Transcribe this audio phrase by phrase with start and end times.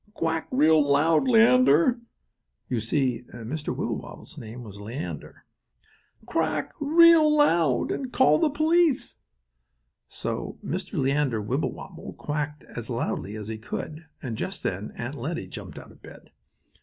[0.15, 1.99] "Quack real loud, Leander"
[2.67, 3.67] (you see Mr.
[3.67, 5.45] Wibblewobble's name was Leander).
[6.25, 9.17] "Quack real loud, and call the police!"
[10.07, 10.97] So Mr.
[10.97, 15.91] Leander Wibblewobble quacked as loudly as he could, and just then Aunt Lettie jumped out
[15.91, 16.31] of bed.